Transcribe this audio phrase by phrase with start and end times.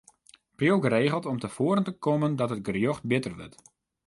[0.55, 3.57] Priuw geregeld om te foaren te kommen dat it gerjocht te bitter wurdt.